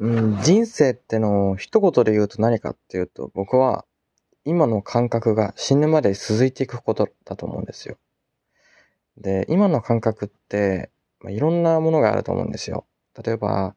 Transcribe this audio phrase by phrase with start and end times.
[0.00, 3.84] うん、人生ってのを一言で言うと何かっていうと、僕は
[4.44, 7.96] 今の感覚が死ぬまで続いていくことだと思うんですよ。
[9.16, 12.84] で、今の感覚って、まあ、いろんなものがあると思うんですよ。
[13.22, 13.76] 例えば、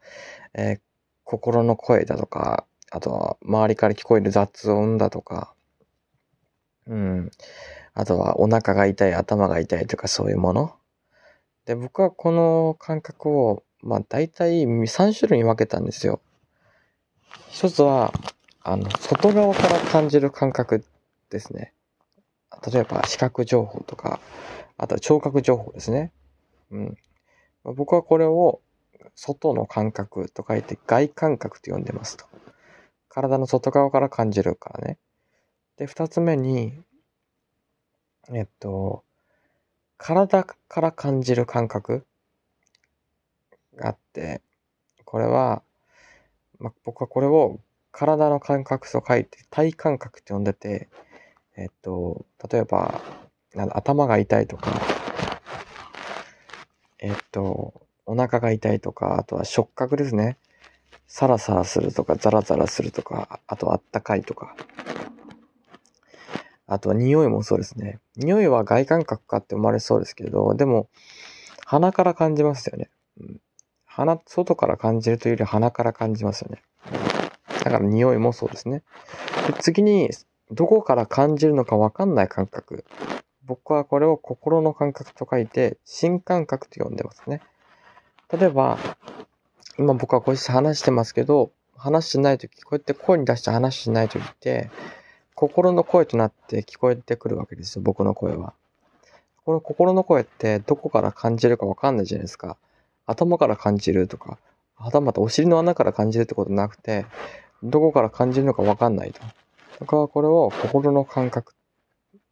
[0.54, 0.80] えー、
[1.24, 5.54] 心の声だとか、あとは周りから聞こえる雑音だとか、
[6.88, 7.32] うん。
[7.94, 10.76] あとはお腹が痛い、頭が痛いとかそういうもの。
[11.66, 16.22] で、僕はこの感覚を、まあ大体3種類に分けたんですよ。
[17.50, 18.14] 一つは、
[18.64, 20.84] あの、外側から感じる感覚
[21.30, 21.74] ですね。
[22.72, 24.20] 例えば視覚情報とか、
[24.78, 26.12] あとは聴覚情報ですね。
[26.72, 26.98] うん。
[27.64, 28.62] 僕はこれを
[29.16, 32.26] 外の感覚と書いて外感覚と呼んでますと。
[33.10, 34.98] 体の外側から感じるからね。
[35.78, 36.80] で、二つ目に、
[38.30, 39.04] えっと、
[39.98, 42.06] 体から感じる感覚
[43.78, 44.42] があって、
[45.06, 45.64] これは、
[46.60, 47.60] ま僕はこれを
[47.92, 50.90] 体の感覚と書いて体感覚って呼んでて、
[51.56, 53.02] えっと、例えば、
[53.56, 54.70] 頭が痛いとか、
[57.00, 57.74] えっと、
[58.06, 60.38] お腹が痛いとか、あとは触覚ですね。
[61.08, 64.56] サラサラするとか、ザラザラするとか、あとあったかいとか。
[66.68, 68.00] あとは匂いもそうですね。
[68.18, 70.90] 匂いは外感覚かって思われそうですけど、でも、
[71.66, 72.90] 鼻から感じますよね。
[73.20, 73.42] うん、
[73.98, 76.62] 鼻、外から感じるというより鼻から感じますよね。
[77.64, 78.84] だから匂いもそうですね。
[79.48, 80.12] で次に、
[80.52, 82.86] どこから感じるのかわかんない感覚。
[83.44, 87.42] 僕はこれを心の感覚と書いて、新感覚と呼んでますね。
[88.32, 88.78] 例えば、
[89.80, 94.70] 今僕はこうして話してますけど、話してないとき、こうやって声に出して話してないときって、
[95.34, 98.54] 心の声となって聞こえてくるわけですよ、僕の声は。
[99.44, 102.58] この心の声ってどこから感じるかわかんないじゃないですか。
[103.08, 104.38] 頭から感じるとか、
[104.76, 107.06] はたまたお尻の穴から感じるってことなくて、
[107.64, 109.22] どこから感じるのかわかんないと。
[109.80, 111.54] だからこれを心の感覚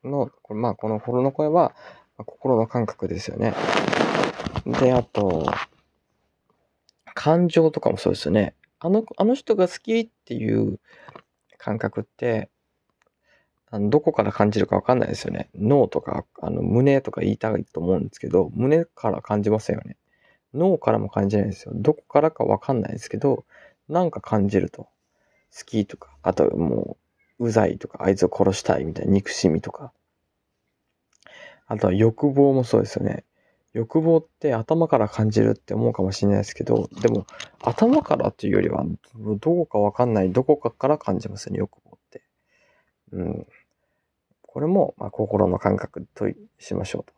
[0.03, 1.73] の、まあこの心の声は
[2.17, 3.53] 心の感覚ですよね。
[4.79, 5.45] で、あと、
[7.13, 8.53] 感情とかもそうですよね。
[8.79, 10.79] あの、あの人が好きっていう
[11.57, 12.49] 感覚って、
[13.71, 15.49] あのどこから感じるかわかんないですよね。
[15.55, 19.97] 脳とか、あの、胸とか言いたいと思うんですけど、胸から感じませんよね。
[20.55, 21.71] 脳からも感じないですよ。
[21.75, 23.45] どこからかわかんないですけど、
[23.87, 24.87] なんか感じると。
[25.57, 26.97] 好きとか、あとも
[27.39, 29.93] う、うざいとか、あいつを殺したいみたいな憎しみとか。
[31.67, 33.23] あとは欲望もそうですよね。
[33.73, 37.25] 欲望って頭から感じるって思うかもしれないですけど、でも
[37.61, 38.85] 頭からっていうよりは、
[39.15, 42.23] どこかわかんないどこかから感じますね、欲望って。
[43.11, 43.47] うん。
[44.41, 46.25] これも、まあ、心の感覚と
[46.59, 47.13] しましょうと。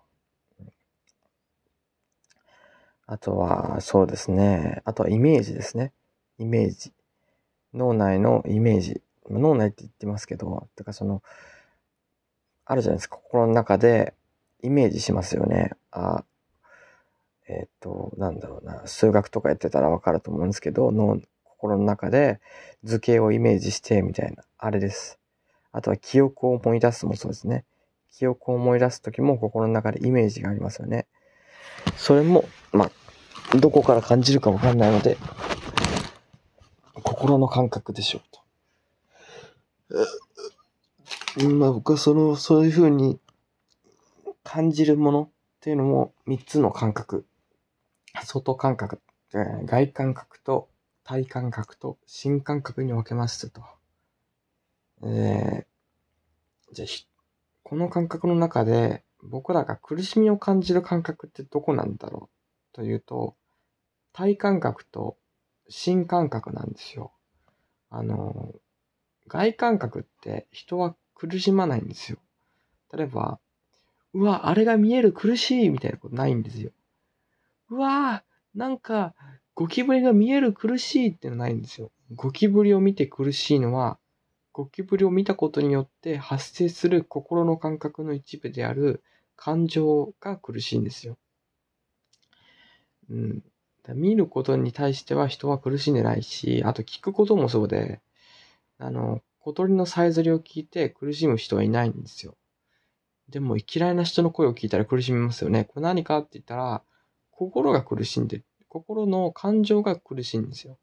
[3.07, 4.81] あとは、そうですね。
[4.83, 5.93] あとはイメージですね。
[6.37, 6.91] イメージ。
[7.73, 9.01] 脳内のイメージ。
[9.29, 11.23] 脳内って言ってますけど、てかその、
[12.65, 13.15] あるじゃないですか。
[13.15, 14.13] 心の中で
[14.61, 15.71] イメージしますよね。
[15.89, 16.25] あ、
[17.47, 22.41] えっ、と、なんだろうな、数学とかやってたらわかると思うんですけど、脳、心の中で
[22.83, 25.17] 図形をイメージしてみたいな、あれです。
[25.71, 27.63] あとは記憶を思い出すもそうですね。
[28.11, 31.07] 記憶を思い出すときも心の中でイメージがありますよね。
[31.97, 35.17] それも、まあ、どこから感じるかわかんないので、
[37.03, 38.21] 心の感覚でしょう
[41.35, 41.47] と。
[41.47, 43.19] まあ僕はその、そういうふうに
[44.43, 45.29] 感じるものっ
[45.61, 47.25] ていうのも3つの感覚
[48.25, 49.01] 外感覚、
[49.65, 50.69] 外感覚と
[51.03, 53.61] 体感覚と新感覚に分けますと。
[55.03, 56.87] えー、じゃあ、
[57.63, 62.29] この感覚の中で僕らが苦しみを感じる感覚ってどこなんだろ
[62.73, 63.35] うというと、
[64.13, 65.17] 体感覚と
[65.69, 67.11] 新感覚なんですよ。
[67.89, 68.53] あの、
[69.27, 72.17] 外感覚って人は苦しまないんですよ。
[72.93, 73.39] 例えば、
[74.13, 76.71] うわ、あれが見える苦しいみたいなことないんですよ。
[77.69, 79.13] うわぁ、なんか、
[79.53, 81.91] ゴキブリが見える苦しいってのないんですよ。
[82.15, 83.97] ゴキブリを見て苦しいのは、
[84.53, 89.03] ゴキブリを見たことによって発生する心の感覚の一部である
[89.37, 91.17] 感情が苦しいんですよ。
[93.09, 93.43] うん。
[93.95, 98.01] 見ることに対しては人は苦しんでないし、あと聞くこともそうで、
[98.77, 102.35] あの、小鳥のさえずりを聞いて苦しむ人はいないんですよ。
[103.29, 105.65] でも嫌いな人の声を聞いたら苦しみますよね。
[105.65, 106.83] これ何かって言ったら、
[107.31, 110.77] 心が苦しんで、心の感情が苦しいんですよ。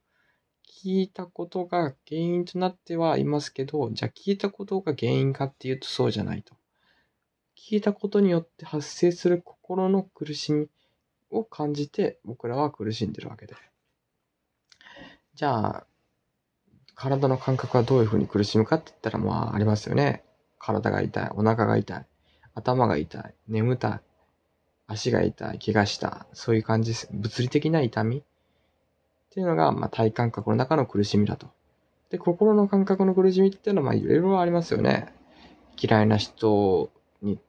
[0.83, 6.55] 聞いたことが原因となってはいますけど、じゃあ聞いたことが原因かっていうとそうじゃないと。
[7.66, 10.69] 聞いたことによって発生する心の苦しみ
[11.31, 13.55] を感じて僕らは苦しんでるわけで。
[15.34, 15.87] じゃあ、
[16.94, 20.25] 体の感覚はどういうふうに苦しむかって言ったら、まあ、ありますよね。
[20.58, 22.06] 体が痛い、お腹が痛い、
[22.55, 24.00] 頭が痛い、眠たい、
[24.87, 27.08] 足が痛い、怪我した、そういう感じです。
[27.12, 28.22] 物理的な痛みっ
[29.31, 31.49] ていうのが、まあ、体感覚の中の苦しみだと。
[32.11, 35.14] で、心の感覚の苦しみっていうのは、まあ、いろいろありますよね。
[35.81, 36.90] 嫌いな人
[37.22, 37.40] に、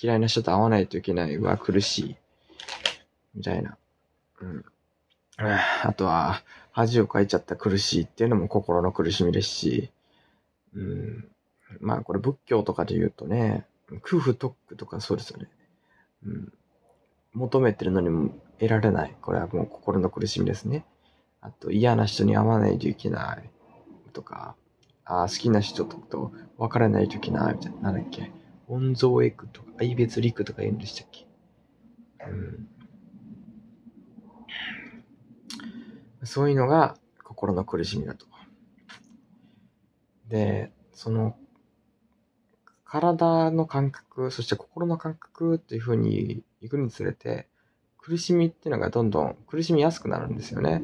[0.00, 2.16] 嫌いな人と会わないといけないは苦しい。
[3.34, 3.76] みたいな。
[4.40, 4.64] うん。
[5.36, 6.42] あとは、
[6.72, 9.90] 恥をかいちゃった苦しいっていうのも心の苦しみですし、
[10.74, 11.28] うん。
[11.80, 13.66] まあこれ仏教とかで言うとね、
[14.02, 15.48] 空腹特区とかそうですよね。
[16.26, 16.52] うん。
[17.32, 19.14] 求めてるのにも得られない。
[19.20, 20.84] これはもう心の苦しみですね。
[21.40, 23.50] あと嫌な人に会わないといけない
[24.12, 24.54] とか、
[25.04, 27.80] あ好きな人と別れないといけないみたいな。
[27.80, 28.30] なんだっけ。
[28.70, 31.26] 温蔵エクとか、愛別陸とか言うんでしたっけ？
[32.28, 32.68] うん。
[36.26, 38.26] そういうのが心の苦しみだと。
[40.28, 41.36] で、その、
[42.84, 47.48] 体の感覚、そして心の感覚っていう風に行くにつれて、
[47.98, 50.82] 苦しみっていうのがどんどん苦しみやすくなるんですよね。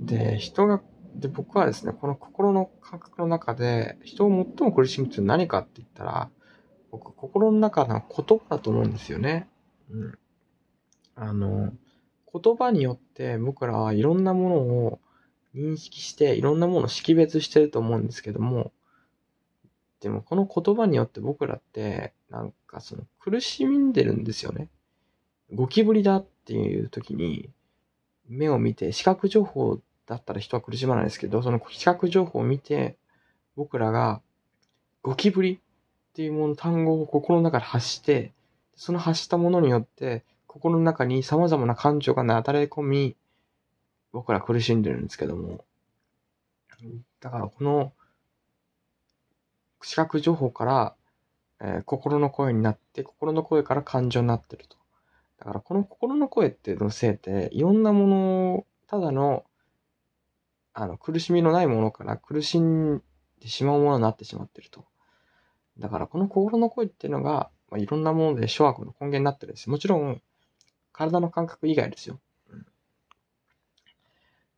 [0.00, 0.80] で、人が、
[1.14, 6.30] で、僕はですね、この心の感覚の中で、人を最も苦しむって何かって言ったら、
[6.90, 9.48] 僕、心の中の言葉だと思うんですよね。
[9.90, 10.18] うん。
[11.14, 11.72] あの、
[12.32, 15.00] 言葉によって僕らはいろんなものを
[15.54, 18.72] 認識して、いろんなものを識別してると思うんですけども、
[20.00, 24.68] でもこの言葉によって僕らって、なんかその苦しんでるんですよね。
[25.52, 27.50] ゴキブリだっていう時に、
[28.28, 32.96] 目を見て、視覚情報だったら人は苦しまないですけど、その視覚情報を見て、
[33.56, 34.22] 僕らが
[35.02, 35.60] ゴキブリ
[36.10, 38.32] っていうもの、単語を心の中で発して、
[38.74, 43.16] その発したものによって、心の中に様々な感情がなだれ込み、
[44.12, 45.64] 僕ら苦しんでるんですけども、
[47.20, 47.92] だからこの
[49.82, 50.94] 視覚情報から、
[51.60, 54.76] えー、心の声になって、心の声から感情になってると。
[55.38, 59.44] だからこの心の声っていうのせいで、いろんなものを、ただの、
[60.74, 63.02] あの、苦しみのないものから苦しん
[63.40, 64.84] でしまうものになってしまってると。
[65.78, 69.70] だからこの心の声っていうのが、まあ、いろんなもので諸悪の根源になってるんです。
[69.70, 70.20] もちろん、
[70.92, 72.20] 体の感覚以外ですよ。
[72.50, 72.66] うん、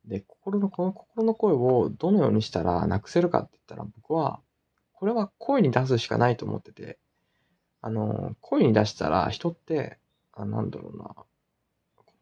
[0.05, 4.41] で、心の、この心の声をどのようにしたらなくせるかって言ったら、僕は、
[4.93, 6.97] これは声に出すしかないと思ってて、
[7.81, 9.99] あの、声に出したら人って、
[10.33, 11.15] あなんだろうな、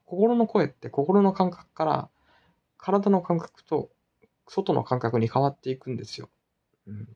[0.06, 2.10] 心の声って心の感覚から
[2.78, 3.90] 体の感覚と
[4.48, 6.30] 外の感覚に変わっていくんですよ。
[6.88, 7.08] うん。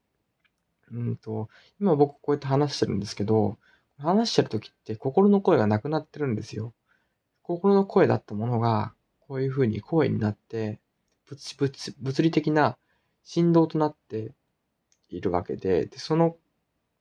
[0.96, 1.50] うんと、
[1.80, 3.58] 今僕こうやって話してるんですけど、
[3.98, 6.74] 話してる時って心の声がなくなってるんですよ。
[7.44, 10.80] 心の声だったものが、こういう風に声になって、
[11.28, 12.78] 物物物理的な
[13.24, 14.32] 振動となって
[15.10, 16.38] いるわけで、で、その、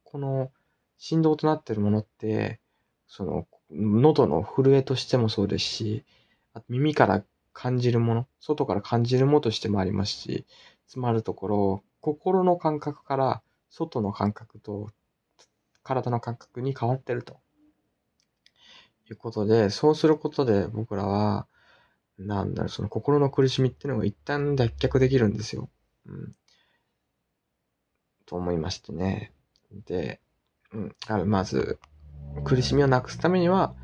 [0.02, 0.50] この
[0.98, 2.60] 振動となってるものって、
[3.06, 6.04] その、喉の震えとしてもそうですし、
[6.52, 10.46] あと耳から感じるもの、外から感じるものとしてもありますし、
[10.86, 13.42] つまるところ、心の感覚から
[13.76, 14.90] 外の感覚と
[15.82, 17.40] 体の感覚に変わってると。
[19.10, 21.46] いうことで、そうすることで僕らは、
[22.18, 25.68] なんだろう、その心の苦しみっていうのが一旦脱却できるんですよ。
[26.06, 26.34] うん。
[28.26, 29.32] と思いましてね。
[29.84, 30.20] で、
[30.72, 31.28] うん。
[31.28, 31.78] まず、
[32.44, 33.74] 苦しみをなくすためには、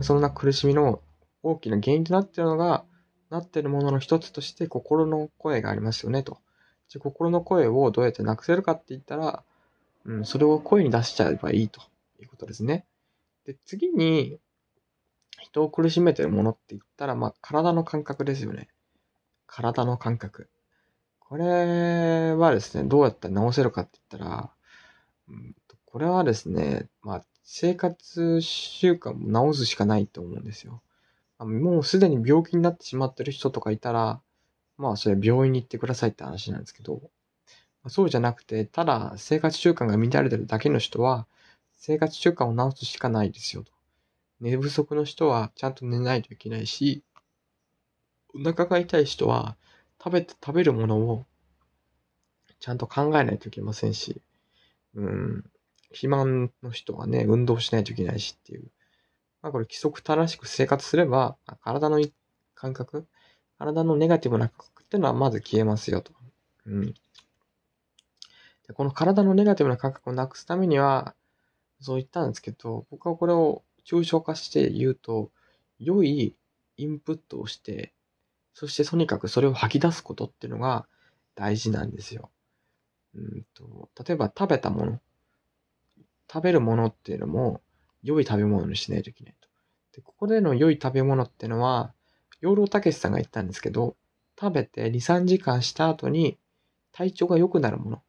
[0.00, 1.00] そんな苦しみの
[1.42, 2.84] 大きな原因となっているのが、
[3.30, 6.38] なっているものの一つとして心の声がありますよね、と。
[6.88, 9.42] じゃ心の声をどうやってなくせるかって言ったら、
[10.04, 11.82] うん、それを声に出しちゃえばいいと
[12.20, 12.86] いうことですね。
[13.44, 14.38] で、次に、
[15.40, 18.68] 人を苦しめてるものって言ったら、まあ、体の感覚ですよね。
[19.46, 20.48] 体の感覚。
[21.20, 24.50] これはですね、どうやったら直せるかって言ったら、
[25.28, 25.54] うん、
[25.84, 30.82] これはですね、まあ、生活習慣も直すしかないと思うんですよ。
[31.38, 34.20] もうすでに病気になってしまってる人とかいたら、
[34.78, 37.02] まあ、それ病院に行ってくださいって話なんですけど、
[37.88, 41.26] そうじゃなくて、ただ生活習慣が乱れてるだけの人は、
[41.76, 43.72] 生活習慣を直すしかないですよと。
[44.40, 47.02] 寝不足の人はちゃんと寝ないといけないし、
[48.34, 49.56] お腹が痛い人は
[50.02, 51.24] 食べて、食べるものを
[52.60, 54.20] ちゃんと考えないといけませんし、
[54.94, 55.44] うん、
[55.88, 58.70] 肥満の人はね、運動しないといけないしっていう。
[59.42, 62.00] まあこれ規則正しく生活すれば、体の
[62.54, 63.06] 感覚、
[63.58, 66.12] 体のネガティブな感覚っていうのはまず消えますよと。
[66.66, 66.94] うん。
[68.66, 71.14] でこの体のネガティブな感覚をなくすためには、
[71.80, 75.30] そう言ったんですけど、僕はこれを抽象化して言うと、
[75.78, 76.36] 良い
[76.76, 77.92] インプットをして、
[78.54, 80.86] そしてとにかくそれを吐き出すことっていうのが
[81.34, 82.30] 大事なんですよ。
[83.14, 85.00] うんと、例えば食べたもの。
[86.30, 87.62] 食べるものっていうのも
[88.02, 89.48] 良い食べ物にしないといけないと。
[89.92, 91.94] で、ここでの良い食べ物っていうのは、
[92.40, 93.96] 養老たけしさんが言ったんですけど、
[94.40, 96.38] 食べて2、3時間した後に
[96.92, 98.02] 体調が良くなるもの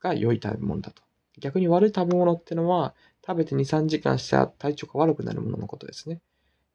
[0.00, 1.02] が良い食べ物だと。
[1.40, 6.20] 逆に悪い食べ物ってのは、食べて2、3時間した体調が悪くなるもののことですね。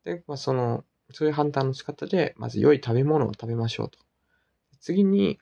[0.03, 3.99] で、まあ、その、そういう判断の仕方で、まず良い食べ物を食べましょうと。
[4.79, 5.39] 次に、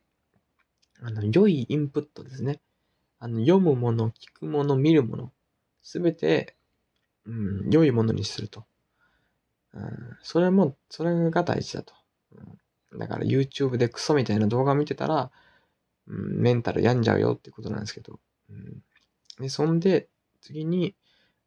[1.01, 2.61] あの、良いインプットですね。
[3.19, 5.31] あの、読むもの、聞くもの、見るもの、
[5.83, 6.55] すべて、
[7.25, 8.65] うん、良いものにすると。
[9.73, 11.93] うん、それも、それが大事だと。
[12.91, 15.31] うん、だから YouTube でクソみたいな動画見てたら、
[16.07, 18.19] うん、メンタル病んじゃうよってことなんですけど。
[18.49, 18.83] うん、
[19.39, 20.09] で、そんで、
[20.41, 20.95] 次に、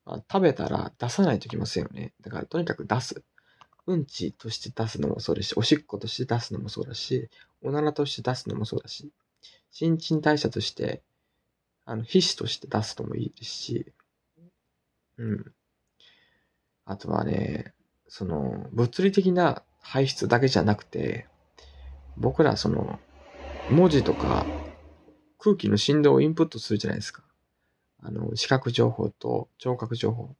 [0.06, 2.12] あ、食べたら出さないといけませんよね。
[2.20, 3.22] だからとにかく出す。
[3.86, 7.28] うんちとして出すのもそうですし、おしっことして出すのもそうだし、
[7.62, 9.10] おならとして出すのもそうだし、
[9.70, 11.02] 新陳代謝として、
[11.84, 13.92] あの、皮脂として出すのもいいですし、
[15.18, 15.52] うん。
[16.86, 17.74] あとはね、
[18.16, 21.26] その、物理的な排出だけじゃなくて、
[22.16, 23.00] 僕らその、
[23.72, 24.46] 文字とか
[25.40, 27.24] 空気の振動をインプットするじゃないですか。
[28.04, 30.36] あの、視覚情報と聴覚情報。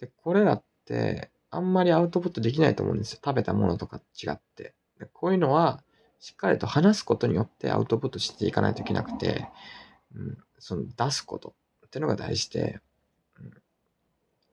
[0.00, 3.20] で、これらって、あんまりアウトプットできないと思うんですよ。
[3.24, 4.74] 食べたものとか違って。
[4.98, 5.84] でこういうのは、
[6.18, 9.48] しっかりと話すことによってアウトプットしていかないといけなくて、
[10.12, 11.54] うん、その出すこと
[11.86, 12.80] っていうのが大事で、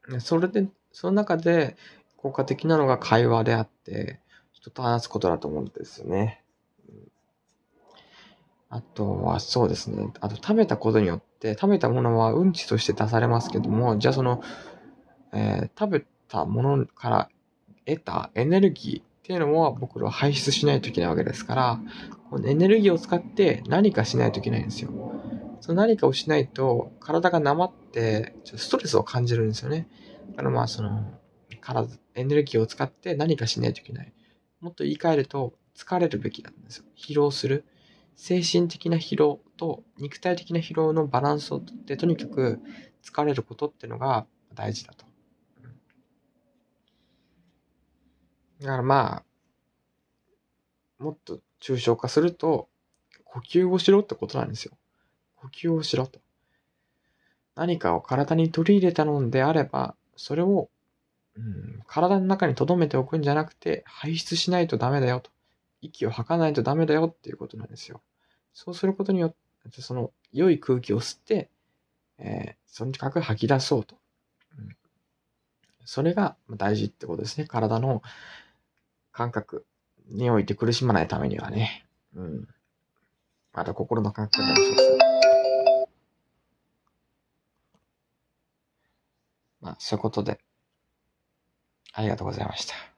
[0.08, 1.78] うん、それで、その中で
[2.18, 4.20] 効果的なのが会話であって、
[4.52, 6.44] 人と話すことだと思うんですよね。
[8.70, 10.12] あとはそうですね。
[10.20, 14.42] あと食べたことによって、食べたものはうんちとして出されますけども、じゃあその、
[15.34, 17.30] えー、食べたものから
[17.86, 21.80] 得たエネルギーっていうのは僕らは排出しないといけないわけですから、
[22.30, 24.92] このエネルギーを使って何かしないといけないんですよ。
[25.62, 29.88] その何かをしないと体がなまって、ちょっとストレスを感じるんですよね。
[30.32, 31.06] だからまあその、
[31.58, 34.14] 体、エネルギーを使って何かしないといけない。
[34.62, 36.86] もっと言い換えると、疲れるべきなんですよ。
[36.96, 37.66] 疲労する。
[38.16, 42.60] 精神的な疲労と肉体的な疲労のバランスをとって、とにかく
[43.04, 45.06] 疲れることってのが大事だと。
[48.60, 49.24] だからま
[51.00, 52.70] あ、もっと抽象化すると、
[53.24, 54.76] 呼吸をしろってことなんですよ。
[55.36, 56.20] 呼吸をしろと。
[57.56, 60.70] 何かを体に取り入れたのであれば、それを、
[61.38, 65.30] うん、体の中に留めておくんじゃなくて、排出しないとダメだよと。
[65.82, 68.02] 息を吐かないとダメだよっていうことなんですよ。
[68.54, 71.50] そうすることによって、その良い空気を吸って、
[72.18, 73.96] えー、とにかく吐き出そうと。
[74.58, 74.76] うん、
[75.86, 77.46] それが大事ってことですね。
[77.46, 78.02] 体の
[79.12, 79.66] 感覚
[80.10, 81.86] において苦しまないためにはね。
[82.16, 82.48] うん。
[83.54, 84.98] また心の感覚でもそうですね。
[89.62, 90.40] まあ、そういうことで、
[91.98, 92.97] ありがとうございました。